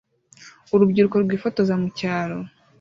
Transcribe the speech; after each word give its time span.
Urubyiruko 0.73 1.15
rwifotoza 1.23 1.73
mu 1.81 1.87
cyaro 1.97 2.37